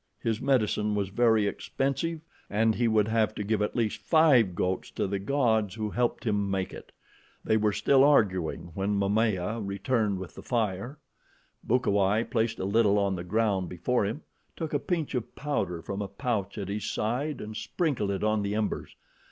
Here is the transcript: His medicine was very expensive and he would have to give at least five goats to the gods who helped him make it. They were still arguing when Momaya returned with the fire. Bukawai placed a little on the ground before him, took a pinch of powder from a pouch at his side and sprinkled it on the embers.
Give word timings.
His 0.19 0.41
medicine 0.41 0.95
was 0.95 1.09
very 1.09 1.45
expensive 1.45 2.21
and 2.49 2.73
he 2.73 2.87
would 2.87 3.07
have 3.07 3.35
to 3.35 3.43
give 3.43 3.61
at 3.61 3.75
least 3.75 4.01
five 4.01 4.55
goats 4.55 4.89
to 4.89 5.05
the 5.05 5.19
gods 5.19 5.75
who 5.75 5.91
helped 5.91 6.23
him 6.25 6.49
make 6.49 6.73
it. 6.73 6.91
They 7.43 7.55
were 7.55 7.71
still 7.71 8.03
arguing 8.03 8.71
when 8.73 8.97
Momaya 8.97 9.61
returned 9.63 10.17
with 10.17 10.33
the 10.33 10.41
fire. 10.41 10.97
Bukawai 11.63 12.23
placed 12.23 12.57
a 12.57 12.65
little 12.65 12.97
on 12.97 13.15
the 13.15 13.23
ground 13.23 13.69
before 13.69 14.03
him, 14.03 14.23
took 14.55 14.73
a 14.73 14.79
pinch 14.79 15.13
of 15.13 15.35
powder 15.35 15.83
from 15.83 16.01
a 16.01 16.07
pouch 16.07 16.57
at 16.57 16.67
his 16.67 16.89
side 16.89 17.39
and 17.39 17.55
sprinkled 17.55 18.09
it 18.09 18.23
on 18.23 18.41
the 18.41 18.55
embers. 18.55 18.95